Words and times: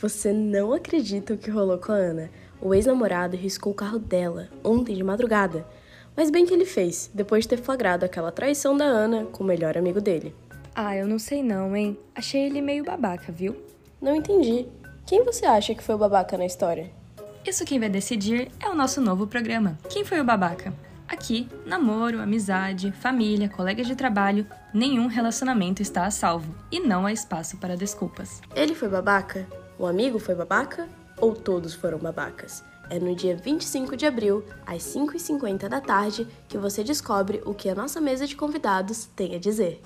Você 0.00 0.32
não 0.32 0.72
acredita 0.72 1.34
o 1.34 1.38
que 1.38 1.50
rolou 1.50 1.78
com 1.78 1.92
a 1.92 1.96
Ana. 1.96 2.30
O 2.60 2.74
ex-namorado 2.74 3.36
riscou 3.36 3.72
o 3.72 3.76
carro 3.76 3.98
dela 3.98 4.48
ontem 4.62 4.94
de 4.94 5.02
madrugada. 5.02 5.66
Mas 6.16 6.30
bem 6.30 6.44
que 6.44 6.52
ele 6.52 6.66
fez, 6.66 7.10
depois 7.14 7.44
de 7.44 7.48
ter 7.48 7.58
flagrado 7.58 8.04
aquela 8.04 8.32
traição 8.32 8.76
da 8.76 8.84
Ana 8.84 9.24
com 9.26 9.42
o 9.42 9.46
melhor 9.46 9.78
amigo 9.78 10.00
dele. 10.00 10.34
Ah, 10.74 10.96
eu 10.96 11.06
não 11.06 11.18
sei 11.18 11.42
não, 11.42 11.74
hein? 11.76 11.98
Achei 12.14 12.46
ele 12.46 12.60
meio 12.60 12.84
babaca, 12.84 13.32
viu? 13.32 13.56
Não 14.00 14.14
entendi. 14.14 14.66
Quem 15.06 15.24
você 15.24 15.46
acha 15.46 15.74
que 15.74 15.82
foi 15.82 15.94
o 15.94 15.98
babaca 15.98 16.36
na 16.36 16.46
história? 16.46 16.90
Isso 17.46 17.64
quem 17.64 17.80
vai 17.80 17.88
decidir 17.88 18.50
é 18.60 18.68
o 18.68 18.74
nosso 18.74 19.00
novo 19.00 19.26
programa. 19.26 19.78
Quem 19.88 20.04
foi 20.04 20.20
o 20.20 20.24
babaca? 20.24 20.72
Aqui, 21.08 21.48
namoro, 21.66 22.20
amizade, 22.20 22.92
família, 22.92 23.48
colegas 23.48 23.86
de 23.88 23.96
trabalho, 23.96 24.46
nenhum 24.72 25.08
relacionamento 25.08 25.82
está 25.82 26.06
a 26.06 26.10
salvo 26.10 26.54
e 26.70 26.78
não 26.78 27.04
há 27.04 27.12
espaço 27.12 27.56
para 27.56 27.76
desculpas. 27.76 28.40
Ele 28.54 28.76
foi 28.76 28.88
babaca? 28.88 29.44
O 29.80 29.86
amigo 29.86 30.18
foi 30.18 30.34
babaca? 30.34 30.86
Ou 31.16 31.34
todos 31.34 31.72
foram 31.72 31.96
babacas? 31.96 32.62
É 32.90 32.98
no 32.98 33.16
dia 33.16 33.34
25 33.34 33.96
de 33.96 34.04
abril, 34.04 34.44
às 34.66 34.82
5h50 34.82 35.68
da 35.68 35.80
tarde, 35.80 36.28
que 36.46 36.58
você 36.58 36.84
descobre 36.84 37.40
o 37.46 37.54
que 37.54 37.66
a 37.66 37.74
nossa 37.74 37.98
mesa 37.98 38.26
de 38.26 38.36
convidados 38.36 39.06
tem 39.16 39.34
a 39.34 39.38
dizer. 39.38 39.80